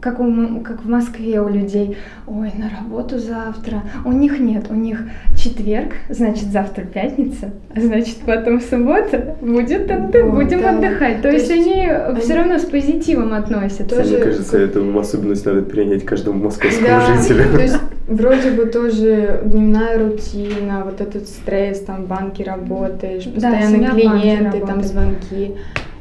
как, 0.00 0.20
у, 0.20 0.60
как 0.60 0.84
в 0.84 0.88
Москве 0.88 1.40
у 1.40 1.48
людей. 1.48 1.96
Ой, 2.26 2.52
на 2.56 2.70
работу 2.70 3.18
завтра. 3.18 3.82
У 4.04 4.12
них 4.12 4.38
нет, 4.38 4.66
у 4.70 4.74
них 4.74 5.02
четверг, 5.36 5.92
значит 6.08 6.52
завтра 6.52 6.82
пятница, 6.84 7.50
а 7.74 7.80
значит 7.80 8.18
потом 8.24 8.60
суббота, 8.60 9.36
будет 9.40 9.90
отдых, 9.90 10.24
Вот, 10.26 10.34
будем 10.34 10.60
да. 10.60 10.70
отдыхать. 10.76 11.16
То, 11.16 11.22
То 11.22 11.30
есть, 11.32 11.48
есть 11.50 11.66
они, 11.66 11.86
они- 11.88 12.20
все 12.20 12.34
равно 12.36 12.58
с 12.58 12.64
позитивом 12.64 13.32
относятся. 13.34 13.96
Тоже- 13.96 14.16
Мне 14.16 14.24
кажется, 14.24 14.58
эту 14.58 14.96
особенность 14.98 15.44
надо 15.46 15.62
перенять 15.62 16.04
каждому 16.04 16.44
московскому 16.44 16.86
Да, 16.86 17.00
жителю. 17.16 17.44
то 17.56 17.60
есть 17.62 17.78
вроде 18.08 18.50
бы 18.50 18.66
тоже 18.66 19.40
дневная 19.44 19.98
рутина, 19.98 20.82
вот 20.84 21.00
этот 21.00 21.28
стресс, 21.28 21.80
там 21.80 22.04
в 22.04 22.08
банке 22.08 22.42
работаешь, 22.44 23.24
Да, 23.24 23.32
постоянно 23.52 23.88
банке 23.88 24.08
клиенты, 24.08 24.60
там 24.66 24.82
звонки, 24.82 25.54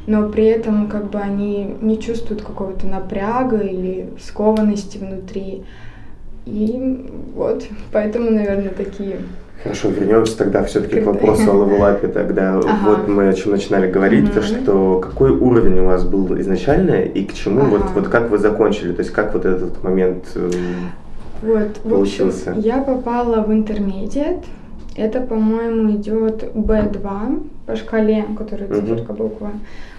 но 0.07 0.29
при 0.29 0.45
этом 0.45 0.87
как 0.87 1.09
бы 1.09 1.19
они 1.19 1.75
не 1.81 1.99
чувствуют 1.99 2.41
какого-то 2.41 2.87
напряга 2.87 3.57
или 3.57 4.09
скованности 4.19 4.97
внутри. 4.97 5.63
И 6.45 7.05
вот, 7.35 7.65
поэтому, 7.91 8.31
наверное, 8.31 8.69
такие 8.69 9.17
Хорошо, 9.63 9.89
вернемся 9.89 10.37
тогда 10.37 10.63
все-таки 10.63 11.01
к 11.01 11.05
вопросу 11.05 11.51
о 11.51 11.65
левелапе. 11.65 12.07
Тогда 12.07 12.55
Ага. 12.55 12.77
вот 12.85 13.07
мы 13.07 13.27
о 13.27 13.33
чем 13.33 13.51
начинали 13.51 13.91
говорить, 13.91 14.31
то 14.33 14.39
Мгм. 14.39 14.47
что 14.47 14.99
какой 14.99 15.31
уровень 15.31 15.79
у 15.79 15.85
вас 15.85 16.05
был 16.05 16.39
изначально 16.39 17.01
и 17.01 17.25
к 17.25 17.33
чему, 17.33 17.65
вот, 17.65 17.81
Ага. 17.81 17.91
вот 17.95 18.07
как 18.07 18.29
вы 18.29 18.37
закончили, 18.37 18.93
то 18.93 19.01
есть 19.01 19.11
как 19.11 19.33
вот 19.33 19.45
этот 19.45 19.83
момент 19.83 20.25
э, 20.35 20.49
Вот, 21.41 21.79
в 21.83 21.93
общем, 21.99 22.29
Получился. 22.29 22.51
я 22.57 22.81
попала 22.81 23.41
в 23.41 23.51
интермедиат. 23.53 24.43
Это, 24.95 25.21
по-моему, 25.21 25.91
идет 25.95 26.43
B2 26.55 27.47
по 27.67 27.75
шкале, 27.75 28.25
которая 28.35 28.67
циферка 28.67 29.13
буква. 29.13 29.51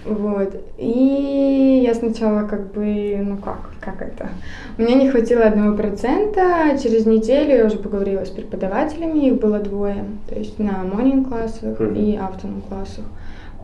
Вот. 0.05 0.57
И 0.77 1.83
я 1.87 1.95
сначала 1.95 2.43
как 2.49 2.73
бы, 2.73 3.17
ну 3.23 3.37
как, 3.37 3.71
как 3.81 4.03
это? 4.03 4.31
Мне 4.77 4.97
не 4.97 5.09
хватило 5.09 5.45
одного 5.45 5.77
процента. 5.77 6.77
Через 6.83 7.07
неделю 7.07 7.59
я 7.59 7.67
уже 7.67 7.77
поговорила 7.77 8.25
с 8.25 8.31
преподавателями, 8.31 9.27
их 9.29 9.39
было 9.39 9.61
двое. 9.61 10.05
То 10.29 10.35
есть 10.37 10.59
на 10.59 10.83
morning 10.85 11.25
классах 11.29 11.79
Мгм. 11.79 11.95
и 11.95 12.15
afternoon 12.17 12.63
классах. 12.69 13.05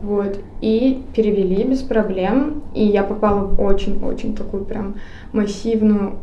Вот. 0.01 0.37
И 0.61 1.01
перевели 1.15 1.65
без 1.65 1.81
проблем. 1.81 2.61
И 2.73 2.85
я 2.85 3.03
попала 3.03 3.41
в 3.45 3.61
очень-очень 3.61 4.35
такую 4.37 4.63
прям 4.63 4.95
массивную 5.33 6.13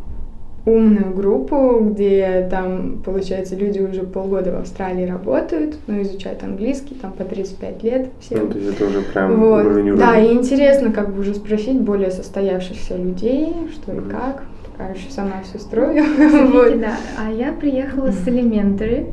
умную 0.65 1.13
группу, 1.15 1.81
где 1.91 2.47
там, 2.51 3.03
получается, 3.05 3.57
люди 3.57 3.81
уже 3.81 4.03
полгода 4.03 4.53
в 4.53 4.61
Австралии 4.61 5.05
работают, 5.07 5.75
ну, 5.89 6.01
изучают 6.03 6.43
английский, 6.45 6.95
там 6.95 7.13
по 7.13 7.25
35 7.25 7.83
лет 7.83 8.09
все. 8.21 8.37
ну, 8.39 8.49
то 8.49 8.59
есть 8.59 8.75
это 8.77 8.87
уже 8.87 9.03
прям 9.03 9.41
Вот. 9.41 9.65
уровень 9.67 9.97
Да, 9.97 10.11
уровня. 10.13 10.31
и 10.31 10.35
интересно 10.35 10.93
как 10.93 11.13
бы 11.13 11.21
уже 11.21 11.35
спросить 11.35 11.81
более 11.81 12.11
состоявшихся 12.11 12.97
людей, 12.97 13.49
что 13.73 13.93
и 13.93 13.97
Мгм. 13.97 14.11
как. 14.11 14.45
Пока 14.83 14.95
еще 14.95 15.11
сама 15.11 15.43
все 15.45 15.59
строю. 15.59 16.05
Вот. 16.53 16.81
да. 16.81 16.97
А 17.19 17.31
я 17.31 17.53
приехала 17.53 18.11
с 18.11 18.27
элементари. 18.27 19.07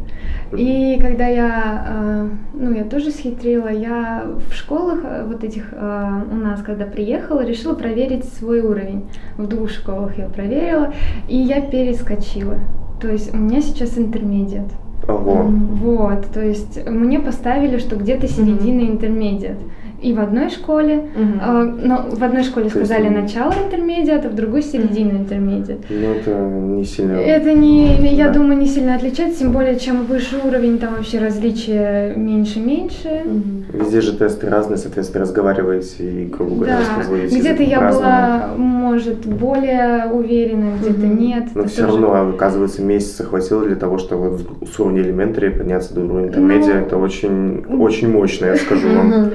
И 0.57 0.97
когда 0.99 1.27
я, 1.27 1.85
э, 1.87 2.29
ну, 2.53 2.73
я 2.73 2.83
тоже 2.83 3.11
схитрила, 3.11 3.67
я 3.67 4.25
в 4.49 4.53
школах 4.53 4.99
э, 5.03 5.25
вот 5.27 5.43
этих 5.43 5.67
э, 5.71 6.21
у 6.31 6.35
нас, 6.35 6.63
когда 6.63 6.85
приехала, 6.85 7.45
решила 7.45 7.75
проверить 7.75 8.25
свой 8.25 8.61
уровень. 8.61 9.09
В 9.37 9.47
двух 9.47 9.69
школах 9.69 10.17
я 10.17 10.27
проверила, 10.27 10.91
и 11.27 11.37
я 11.37 11.61
перескочила. 11.61 12.55
То 12.99 13.09
есть 13.09 13.33
у 13.33 13.37
меня 13.37 13.61
сейчас 13.61 13.97
интермедиат. 13.97 14.71
Ого. 15.07 15.43
Вот, 15.43 16.25
то 16.33 16.43
есть 16.43 16.85
мне 16.87 17.19
поставили, 17.19 17.77
что 17.77 17.95
где-то 17.95 18.27
середина 18.27 18.81
интермедиат. 18.81 19.57
И 20.01 20.13
в 20.13 20.19
одной 20.19 20.49
школе, 20.49 21.09
э, 21.15 21.73
но 21.83 22.05
в 22.09 22.23
одной 22.23 22.43
школе 22.43 22.69
То 22.69 22.79
есть, 22.79 22.91
сказали 22.91 23.07
м, 23.07 23.21
начало 23.21 23.51
интермедиат, 23.65 24.25
а 24.25 24.29
в 24.29 24.35
другой 24.35 24.61
середина 24.61 25.11
интермедиат. 25.11 25.79
Ну, 25.89 26.11
это 26.13 26.31
не 26.37 26.85
сильно... 26.85 27.13
Это 27.13 27.51
не, 27.53 27.97
я 28.15 28.27
Да. 28.27 28.33
думаю, 28.35 28.57
не 28.57 28.67
сильно 28.67 28.95
отличается, 28.95 29.39
тем 29.39 29.51
более, 29.51 29.77
чем 29.77 30.05
выше 30.05 30.37
уровень, 30.45 30.77
там 30.77 30.93
вообще 30.95 31.19
различия 31.19 32.13
меньше-меньше. 32.15 33.23
Мгм. 33.25 33.65
Везде 33.73 34.01
же 34.01 34.13
тесты 34.17 34.49
разные, 34.49 34.77
соответственно, 34.77 35.23
разговариваете 35.25 36.03
и, 36.23 36.25
грубо 36.25 36.55
говоря, 36.55 36.77
Да, 36.97 37.37
где-то 37.37 37.63
я 37.63 37.79
была, 37.91 38.49
может, 38.57 39.25
более 39.25 40.05
уверена, 40.11 40.75
где-то 40.81 41.05
Мгм. 41.05 41.17
нет. 41.17 41.43
Но 41.55 41.61
Это 41.61 41.69
все 41.69 41.85
тоже- 41.85 42.01
равно, 42.01 42.29
оказывается, 42.29 42.81
месяца 42.81 43.23
хватило 43.25 43.65
для 43.65 43.75
того, 43.75 43.97
чтобы 43.97 44.29
вот 44.29 44.41
с 44.73 44.79
уровня 44.79 45.01
элементаря 45.01 45.51
подняться 45.51 45.93
до 45.93 46.01
уровня 46.01 46.27
интермедиа. 46.29 46.73
Ну, 46.75 46.79
это 46.85 46.97
очень, 46.97 47.65
очень 47.79 48.09
мощно, 48.09 48.45
я 48.45 48.55
скажу 48.55 48.87
вам. 48.89 49.31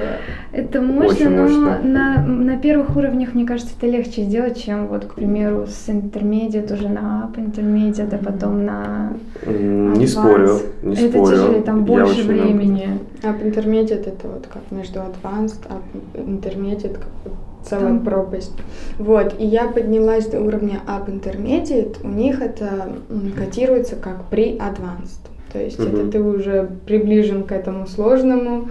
Это 0.55 0.79
Очень 0.79 1.29
но 1.31 1.41
мощно. 1.43 1.79
На, 1.83 2.21
на 2.25 2.57
первых 2.57 2.95
уровнях, 2.95 3.33
мне 3.33 3.45
кажется, 3.45 3.73
это 3.77 3.87
легче 3.87 4.23
сделать, 4.23 4.63
чем 4.63 4.87
вот, 4.87 5.03
к 5.03 5.15
примеру, 5.15 5.65
с 5.67 5.89
интермедиат 5.89 6.71
уже 6.71 6.87
на 6.87 7.29
up 7.29 7.37
интермедиат, 7.37 8.13
а 8.13 8.17
потом 8.17 8.63
на 8.65 9.11
М, 9.45 9.91
Не 9.93 10.05
advanced. 10.05 10.07
спорю, 10.07 10.59
не 10.81 10.93
Это 10.95 11.09
спорю. 11.09 11.35
тяжелее, 11.35 11.61
там 11.61 11.79
Я 11.79 11.83
больше 11.85 12.23
много- 12.23 12.41
времени. 12.47 12.99
Up 13.21 13.43
intermediate 13.43 14.07
это 14.07 14.27
вот 14.29 14.47
как 14.47 14.61
между 14.71 14.99
advanced, 14.99 15.59
up 15.67 15.83
intermediate 16.13 16.93
как 16.93 17.07
вот 17.25 17.33
целая 17.65 17.87
Там- 17.87 17.99
пропасть. 18.05 18.53
Вот, 18.97 19.35
и 19.37 19.45
я 19.45 19.65
поднялась 19.67 20.27
до 20.27 20.39
уровня 20.39 20.79
up 20.87 21.07
intermediate, 21.09 21.97
у 22.01 22.07
них 22.07 22.41
это 22.41 22.93
котируется 23.37 23.97
как 23.97 24.19
pre-advanced. 24.31 25.19
То 25.51 25.59
есть 25.61 25.79
Мгм. 25.79 25.87
это 25.87 26.11
ты 26.11 26.21
уже 26.23 26.69
приближен 26.85 27.43
к 27.43 27.51
этому 27.51 27.87
сложному, 27.87 28.69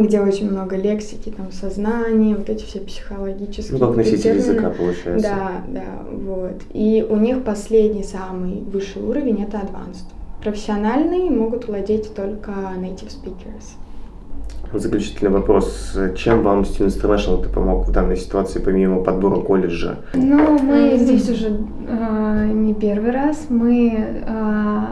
где 0.00 0.20
очень 0.20 0.50
много 0.50 0.76
лексики, 0.76 1.30
там 1.30 1.52
сознание, 1.52 2.36
вот 2.36 2.48
эти 2.48 2.64
все 2.64 2.80
психологические 2.80 3.78
Ну, 3.78 3.86
как 3.86 3.96
носитель 3.96 4.36
языка, 4.36 4.70
получается. 4.70 5.28
Да, 5.28 5.62
да, 5.68 5.84
вот. 6.10 6.62
И 6.72 7.06
у 7.08 7.16
них 7.16 7.44
последний 7.44 8.04
самый 8.04 8.62
высший 8.62 9.02
уровень 9.02 9.42
это 9.42 9.58
advanced. 9.58 10.06
Профессиональные 10.42 11.30
могут 11.30 11.68
владеть 11.68 12.14
только 12.14 12.50
native 12.50 13.10
speakers. 13.10 13.76
Заключительный 14.72 15.30
вопрос. 15.30 15.96
Чем 16.16 16.42
вам 16.42 16.62
Students 16.62 16.98
International 16.98 17.42
ты 17.42 17.48
помог 17.50 17.86
в 17.86 17.92
данной 17.92 18.16
ситуации, 18.16 18.58
помимо 18.58 19.04
подбора 19.04 19.40
колледжа? 19.40 19.98
Ну, 20.14 20.58
мы 20.58 20.96
здесь 20.96 21.28
уже 21.28 21.60
э, 21.86 22.50
не 22.54 22.72
первый 22.72 23.10
раз. 23.10 23.46
Мы 23.50 24.22
э, 24.26 24.84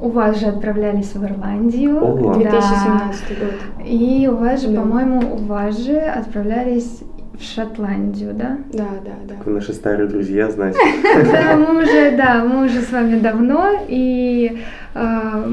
у 0.00 0.08
вас 0.10 0.40
же 0.40 0.46
отправлялись 0.46 1.14
в 1.14 1.24
Ирландию. 1.24 1.98
О. 2.02 2.34
2017 2.34 3.38
год. 3.38 3.86
И 3.86 4.28
у 4.30 4.36
вас 4.36 4.62
же, 4.62 4.68
Да. 4.68 4.80
по-моему, 4.80 5.20
у 5.34 5.36
вас 5.38 5.78
же 5.78 5.98
отправлялись 5.98 7.02
в 7.38 7.42
Шотландию, 7.42 8.32
да? 8.34 8.58
Да, 8.72 8.86
да, 9.04 9.34
да. 9.44 9.50
Наши 9.50 9.72
старые 9.72 10.08
друзья, 10.08 10.50
значит. 10.50 10.80
Да, 11.32 11.56
мы 11.56 11.82
уже, 11.82 12.16
да, 12.16 12.44
мы 12.44 12.66
уже 12.66 12.80
с 12.80 12.92
вами 12.92 13.18
давно, 13.18 13.70
и 13.88 14.58
э, 14.94 15.52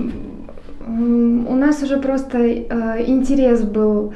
у 0.87 1.55
нас 1.55 1.81
уже 1.83 1.97
просто 1.97 2.37
э, 2.39 3.03
интерес 3.07 3.63
был 3.63 4.13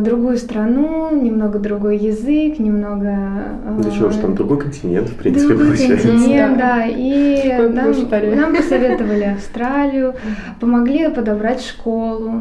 другую 0.00 0.38
страну, 0.38 1.14
немного 1.14 1.58
другой 1.58 1.98
язык, 1.98 2.58
немного... 2.58 3.08
э, 3.08 3.80
Да 3.82 3.90
чего 3.90 4.08
ж 4.10 4.16
там, 4.16 4.34
другой 4.34 4.58
континент, 4.58 5.08
в 5.10 5.16
принципе, 5.16 5.48
Другой 5.54 5.66
получается. 5.76 6.08
континент, 6.08 6.56
Да. 6.58 6.76
да, 6.76 6.86
и 6.86 7.50
Какой 7.50 7.68
нам, 7.70 7.84
площадь. 7.92 8.36
нам 8.36 8.56
посоветовали 8.56 9.24
Австралию, 9.24 10.14
помогли 10.60 11.08
подобрать 11.10 11.60
школу, 11.62 12.32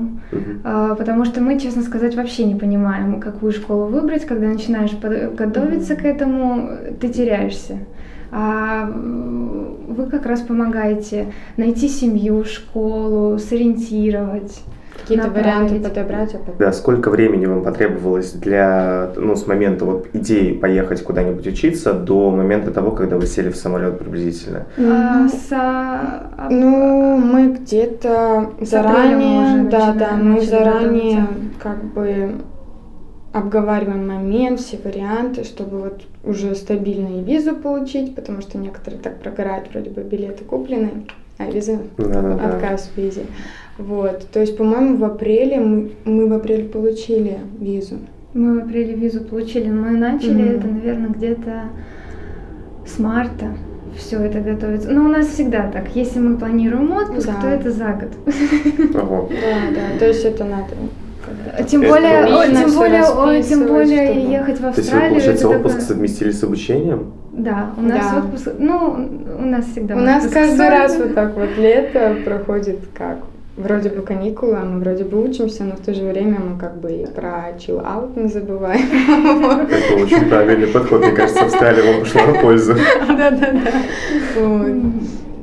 а, 0.64 0.96
потому 0.96 1.26
что 1.26 1.42
мы, 1.42 1.60
честно 1.60 1.82
сказать, 1.82 2.16
вообще 2.16 2.46
не 2.46 2.56
понимаем, 2.56 3.20
какую 3.20 3.52
школу 3.52 3.88
выбрать, 3.88 4.26
когда 4.26 4.48
начинаешь 4.48 4.92
готовиться 5.36 5.96
к 5.96 6.06
этому, 6.06 6.70
ты 7.02 7.10
теряешься. 7.10 7.80
А 8.32 8.86
вы 8.86 10.06
как 10.06 10.26
раз 10.26 10.40
помогаете 10.42 11.34
найти 11.58 11.90
семью, 11.90 12.46
школу, 12.46 13.38
сориентировать. 13.40 14.62
Какие-то 15.10 15.32
варианты 15.32 15.80
подобрать, 15.80 16.36
а 16.36 16.38
потом... 16.38 16.56
Да, 16.60 16.72
сколько 16.72 17.10
времени 17.10 17.48
вам 17.48 17.64
потребовалось 17.64 18.32
для, 18.34 19.12
ну, 19.16 19.36
с 19.36 19.48
момента 19.48 19.86
вот 19.86 20.08
идеи 20.14 20.54
поехать 20.54 21.04
куда-нибудь 21.04 21.48
учиться 21.48 21.94
до 21.94 22.30
момента 22.30 22.72
того, 22.72 22.92
когда 22.92 23.18
вы 23.18 23.26
сели 23.26 23.50
в 23.50 23.56
самолет 23.56 23.98
приблизительно? 23.98 24.68
А, 24.78 24.82
Мгм. 24.82 25.30
с, 25.30 25.48
а, 25.52 26.48
Ну, 26.52 27.18
мы 27.18 27.54
где-то 27.54 28.52
заранее, 28.62 29.64
да, 29.70 29.94
да, 29.94 30.12
мы 30.16 30.42
заранее 30.42 31.26
как 31.62 31.84
бы 31.86 32.36
обговариваем 33.34 34.08
момент, 34.08 34.60
все 34.60 34.78
варианты, 34.84 35.44
чтобы 35.44 35.80
вот 35.80 36.02
уже 36.24 36.54
стабильно 36.56 37.20
и 37.20 37.24
визу 37.24 37.56
получить, 37.56 38.16
потому 38.16 38.42
что 38.42 38.58
некоторые 38.58 39.02
так 39.02 39.18
прогорают, 39.20 39.70
вроде 39.72 39.90
бы 39.90 40.02
билеты 40.02 40.44
куплены, 40.44 41.06
а 41.38 41.46
виза 41.46 41.80
Да-да-да. 41.98 42.50
отказ 42.56 42.92
в 42.94 42.98
визе. 42.98 43.26
Вот, 43.80 44.28
то 44.32 44.40
есть, 44.42 44.58
по-моему, 44.58 44.98
в 44.98 45.04
апреле 45.06 45.60
мы, 45.60 45.92
мы 46.06 46.28
в 46.28 46.34
апреле 46.34 46.66
получили 46.66 47.38
визу. 47.60 47.96
мы 48.34 48.60
в 48.60 48.64
апреле 48.66 48.94
визу 48.94 49.22
получили, 49.22 49.70
мы 49.70 49.92
начали 49.92 50.44
Мгм. 50.44 50.56
это, 50.58 50.68
наверное, 50.68 51.10
где-то 51.10 51.64
с 52.86 53.00
марта. 53.00 53.48
Все 53.98 54.18
это 54.20 54.40
готовится. 54.40 54.90
Но 54.92 55.06
у 55.06 55.08
нас 55.08 55.28
всегда 55.28 55.70
так. 55.72 55.96
Если 55.96 56.20
мы 56.20 56.38
планируем 56.38 56.92
отпуск, 56.92 57.26
Да. 57.28 57.42
то 57.42 57.48
это 57.48 57.72
за 57.72 57.86
год. 57.94 58.96
Ого. 59.02 59.30
Да, 59.42 59.76
да, 59.76 60.00
то 60.00 60.08
есть 60.08 60.24
это 60.26 60.44
надо. 60.44 60.66
бы 60.76 61.64
Тем 61.68 61.82
более, 61.82 62.26
о, 62.26 62.46
тем 62.48 62.72
более, 62.76 63.02
о, 63.04 63.42
тем 63.42 63.66
более 63.68 64.08
чтобы- 64.14 64.32
ехать 64.32 64.58
в 64.60 64.62
То 64.62 64.68
есть 64.68 64.78
вы, 64.78 64.82
Австралию. 64.82 65.10
получается, 65.10 65.50
отпуск 65.50 65.76
такое- 65.76 65.88
совместили 65.88 66.32
с 66.32 66.44
обучением? 66.44 67.12
Да, 67.34 67.72
у 67.78 67.82
нас 67.82 68.12
Да. 68.12 68.20
отпуск. 68.20 68.50
Ну, 68.60 69.10
у 69.40 69.46
нас 69.46 69.66
всегда. 69.66 69.96
У 69.96 70.00
нас 70.00 70.28
каждый 70.28 70.70
раз 70.70 70.98
вот 70.98 71.16
так 71.16 71.36
вот 71.36 71.50
лето 71.58 72.16
проходит 72.26 72.80
как 72.94 73.18
вроде 73.60 73.90
бы 73.90 74.02
каникулы, 74.02 74.56
а 74.56 74.66
мы 74.66 74.80
вроде 74.80 75.04
бы 75.04 75.24
учимся, 75.24 75.64
но 75.64 75.76
в 75.76 75.80
то 75.80 75.94
же 75.94 76.04
время 76.04 76.40
мы 76.40 76.60
как 76.60 76.80
бы 76.80 76.92
и 76.92 77.06
про 77.06 77.52
chill 77.58 77.84
out 77.84 78.20
не 78.20 78.30
забываем. 78.30 78.82
Это 79.70 79.96
очень 79.96 80.30
правильный 80.30 80.68
подход, 80.68 81.02
мне 81.02 81.12
кажется, 81.12 81.46
Австралия 81.46 81.92
вам 81.92 82.00
пошла 82.02 82.26
на 82.28 82.34
пользу. 82.42 82.74
Да-да-да. 83.08 83.72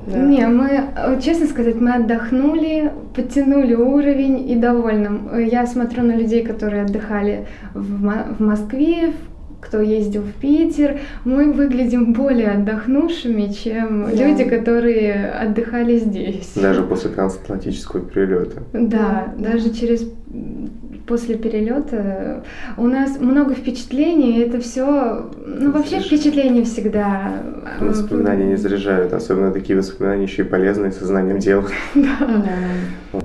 Да. 0.06 0.18
Не, 0.20 0.46
мы, 0.46 0.84
честно 1.20 1.46
сказать, 1.46 1.80
мы 1.80 1.94
отдохнули, 1.94 2.92
подтянули 3.14 3.74
уровень 3.74 4.48
и 4.48 4.54
довольны. 4.54 5.42
Я 5.50 5.66
смотрю 5.66 6.04
на 6.04 6.12
людей, 6.12 6.44
которые 6.44 6.82
отдыхали 6.82 7.46
в, 7.74 8.12
в 8.38 8.40
Москве, 8.40 9.08
в- 9.10 9.35
кто 9.60 9.80
ездил 9.80 10.22
в 10.22 10.32
Питер. 10.40 11.00
Мы 11.24 11.52
выглядим 11.52 12.12
более 12.12 12.50
отдохнувшими, 12.52 13.52
чем 13.52 14.04
Да. 14.04 14.28
люди, 14.28 14.44
которые 14.44 15.30
отдыхали 15.30 15.98
здесь. 15.98 16.52
Даже 16.54 16.82
после 16.82 17.10
трансатлантического 17.10 18.02
перелета. 18.02 18.62
Да, 18.72 19.32
Да. 19.36 19.50
даже 19.50 19.70
через 19.74 20.08
после 21.06 21.36
перелета 21.36 22.42
у 22.76 22.86
нас 22.88 23.20
много 23.20 23.54
впечатлений, 23.54 24.38
и 24.38 24.40
это 24.40 24.58
все, 24.60 25.30
ну 25.46 25.70
вообще 25.70 26.00
впечатления 26.00 26.64
всегда. 26.64 27.32
Воспоминания 27.80 28.44
не 28.46 28.56
заряжают, 28.56 29.12
особенно 29.12 29.52
такие 29.52 29.78
воспоминания 29.78 30.24
еще 30.24 30.42
и 30.42 30.46
полезные, 30.46 30.90
со 30.90 31.06
знанием 31.06 31.38
дела. 31.38 31.64
Да. 31.94 33.20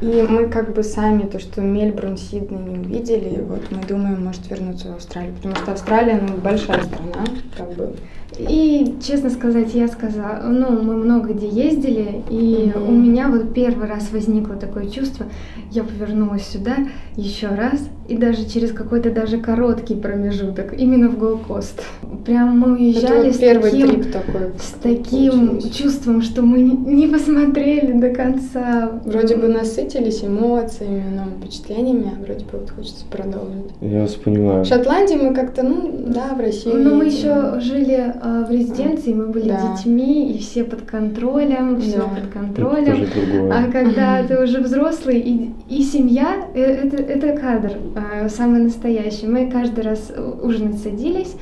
И 0.00 0.22
мы 0.28 0.48
как 0.48 0.74
бы 0.74 0.82
сами 0.82 1.22
то, 1.22 1.38
что 1.38 1.62
Мельбурн, 1.62 2.18
Сидней 2.18 2.58
не 2.58 2.78
увидели, 2.78 3.40
вот 3.40 3.70
мы 3.70 3.82
думаем, 3.82 4.22
может 4.22 4.48
вернуться 4.50 4.88
в 4.88 4.96
Австралию, 4.96 5.34
потому 5.36 5.56
что 5.56 5.72
Австралия, 5.72 6.20
ну, 6.20 6.36
большая 6.36 6.82
страна, 6.84 7.24
как 7.56 7.74
бы. 7.74 7.96
И, 8.38 8.96
честно 9.02 9.30
сказать, 9.30 9.74
я 9.74 9.88
сказала, 9.88 10.42
ну, 10.48 10.82
мы 10.82 10.94
много 10.96 11.32
где 11.32 11.48
ездили, 11.48 12.22
и 12.28 12.70
Мгм. 12.74 12.88
у 12.88 12.92
меня 12.92 13.28
вот 13.28 13.54
первый 13.54 13.88
раз 13.88 14.10
возникло 14.12 14.56
такое 14.56 14.88
чувство, 14.88 15.26
я 15.70 15.82
повернулась 15.82 16.46
сюда 16.46 16.76
еще 17.16 17.48
раз, 17.48 17.80
и 18.08 18.16
даже 18.16 18.46
через 18.48 18.72
какой-то 18.72 19.10
даже 19.10 19.38
короткий 19.38 19.94
промежуток, 19.94 20.78
именно 20.78 21.08
в 21.08 21.18
Голкост. 21.18 21.82
Прям 22.24 22.58
мы 22.60 22.72
уезжали 22.74 23.26
вот 23.28 23.34
с 23.34 23.38
первый 23.38 23.70
таким, 23.70 23.88
трип 23.88 24.12
такой. 24.12 24.50
с 24.60 24.70
таким 24.82 25.60
чувством, 25.70 26.22
что 26.22 26.42
мы 26.42 26.60
не- 26.62 27.06
посмотрели 27.08 27.92
до 27.92 28.10
конца. 28.10 29.00
Вроде 29.04 29.36
бы 29.36 29.48
насытились 29.48 30.22
эмоциями, 30.22 31.02
новыми 31.16 31.40
впечатлениями, 31.40 32.12
а 32.16 32.22
вроде 32.24 32.44
бы 32.44 32.58
вот 32.58 32.70
хочется 32.70 33.04
продолжить. 33.10 33.72
Я 33.80 34.02
вас 34.02 34.14
понимаю. 34.14 34.64
В 34.64 34.68
Шотландии 34.68 35.14
мы 35.14 35.34
как-то, 35.34 35.62
ну, 35.62 35.90
да, 36.08 36.34
в 36.34 36.40
России. 36.40 36.70
Но 36.72 36.94
мы 36.96 37.06
едем. 37.06 37.16
еще 37.16 37.60
жили 37.60 38.12
в 38.46 38.50
резиденции, 38.50 39.12
мы 39.14 39.26
были 39.28 39.48
Да. 39.48 39.76
детьми, 39.76 40.32
и 40.32 40.38
все 40.38 40.64
под 40.64 40.82
контролем, 40.82 41.80
все 41.80 41.98
Да. 41.98 42.04
под 42.04 42.32
контролем. 42.32 43.50
А 43.52 43.70
когда 43.70 44.22
ты 44.22 44.42
уже 44.42 44.60
взрослый 44.60 45.18
и, 45.20 45.50
и 45.68 45.82
семья, 45.82 46.46
э, 46.54 46.60
это, 46.62 46.96
это 46.96 47.36
кадр 47.40 47.72
э, 47.94 48.28
самый 48.28 48.60
настоящий. 48.60 49.26
Мы 49.26 49.50
каждый 49.50 49.84
раз 49.84 50.12
ужинать 50.42 50.78
садились, 50.78 51.36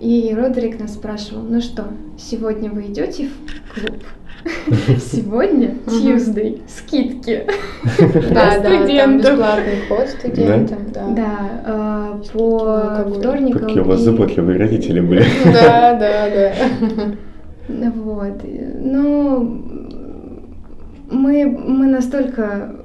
и 0.00 0.32
Родерик 0.36 0.80
нас 0.80 0.94
спрашивал, 0.94 1.42
ну 1.42 1.60
что, 1.60 1.88
сегодня 2.18 2.70
вы 2.70 2.82
идете 2.86 3.28
в 3.28 3.74
клуб? 3.74 4.02
Сегодня, 4.98 5.76
Tuesday, 5.86 6.60
скидки. 6.66 7.44
Да, 8.32 8.58
да, 8.58 8.86
там 8.86 9.18
бесплатный 9.18 9.76
вход 9.86 10.08
студентам, 10.08 10.78
да. 10.92 11.06
Да, 11.08 11.62
э, 11.66 12.22
по 12.32 13.10
вторникам. 13.10 13.62
Какие 13.62 13.80
у 13.80 13.84
вас 13.84 14.00
заботливые 14.00 14.58
родители 14.58 15.00
были. 15.00 15.24
Да, 15.44 15.94
да, 15.98 16.28
да. 17.68 17.92
Вот. 17.94 18.42
Ну, 18.44 19.64
мы, 21.10 21.46
мы 21.46 21.86
настолько 21.86 22.81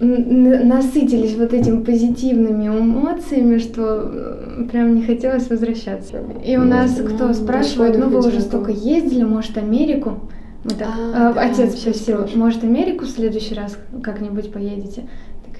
насытились 0.00 1.36
вот 1.36 1.52
этими 1.52 1.82
позитивными 1.82 2.68
эмоциями, 2.68 3.58
что 3.58 4.10
э, 4.12 4.64
прям 4.70 4.94
не 4.94 5.02
хотелось 5.02 5.48
возвращаться. 5.50 6.22
И 6.44 6.56
у 6.56 6.60
Ну, 6.60 6.66
нас 6.70 6.98
ну, 6.98 7.04
кто 7.08 7.32
спрашивает, 7.34 7.98
ну 7.98 8.08
вы 8.08 8.18
уже 8.26 8.40
столько 8.40 8.70
ездили, 8.72 9.24
может 9.24 9.58
Америку? 9.58 10.20
Мы 10.64 10.70
так, 10.70 10.88
А, 11.14 11.30
э, 11.30 11.34
да, 11.34 11.40
отец 11.42 11.78
спросил, 11.78 12.26
может 12.34 12.64
Америку 12.64 13.04
в 13.04 13.08
следующий 13.10 13.54
раз 13.54 13.78
как-нибудь 14.02 14.52
поедете? 14.52 15.04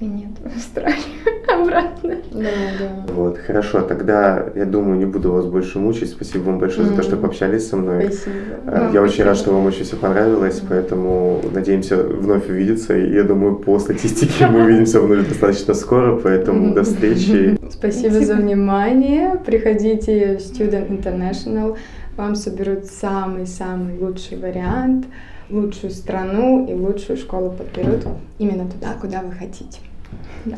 И 0.01 0.05
нет, 0.05 0.31
в 0.43 0.47
Австралию 0.47 0.97
обратно. 1.47 2.15
Да, 2.31 2.49
да. 2.79 3.13
Вот, 3.13 3.37
хорошо, 3.37 3.81
тогда 3.81 4.47
я 4.55 4.65
думаю, 4.65 4.97
не 4.97 5.05
буду 5.05 5.31
вас 5.31 5.45
больше 5.45 5.77
мучить. 5.77 6.09
Спасибо 6.09 6.45
вам 6.45 6.57
большое 6.57 6.87
за 6.87 6.95
то, 6.95 7.03
что 7.03 7.17
пообщались 7.17 7.69
со 7.69 7.77
мной. 7.77 8.11
Спасибо. 8.11 8.35
Э, 8.65 8.79
Вам 8.79 8.93
Я 8.93 9.01
очень 9.03 9.23
рад, 9.23 9.37
что 9.37 9.53
вам 9.53 9.67
очень 9.67 9.83
все 9.83 9.97
понравилось, 9.97 10.59
поэтому 10.67 11.39
надеемся 11.53 11.97
вновь 12.01 12.49
увидеться. 12.49 12.97
И 12.97 13.13
я 13.13 13.23
думаю, 13.23 13.57
по 13.57 13.77
статистике 13.77 14.47
мы 14.51 14.63
увидимся 14.63 14.99
вновь 15.01 15.29
достаточно 15.29 15.75
скоро, 15.75 16.15
поэтому 16.15 16.73
до 16.73 16.81
встречи. 16.83 17.59
Спасибо 17.69 18.21
за 18.21 18.33
внимание. 18.33 19.35
Приходите 19.45 20.37
в 20.37 20.39
Student 20.39 20.89
International. 20.89 21.77
Вам 22.17 22.35
соберут 22.35 22.85
самый-самый 22.87 23.99
лучший 23.99 24.39
вариант, 24.39 25.05
лучшую 25.51 25.91
страну 25.91 26.67
и 26.67 26.73
лучшую 26.73 27.17
школу 27.17 27.51
подберут 27.51 28.07
именно 28.39 28.67
туда, 28.67 28.95
куда 28.99 29.21
вы 29.21 29.31
хотите. 29.33 29.77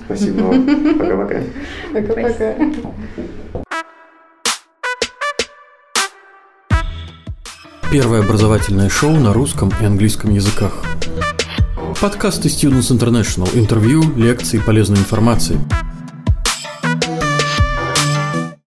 Спасибо 0.05 0.43
вам. 0.43 0.97
Пока-пока. 0.99 1.41
Пока-пока. 1.93 2.55
Первое 7.91 8.21
образовательное 8.21 8.89
шоу 8.89 9.11
на 9.11 9.33
русском 9.33 9.71
и 9.79 9.85
английском 9.85 10.33
языках. 10.33 10.83
Подкасты 12.01 12.49
Students 12.49 12.91
International. 12.91 13.47
Интервью, 13.53 14.01
лекции, 14.15 14.57
полезной 14.57 14.97
информации. 14.97 15.59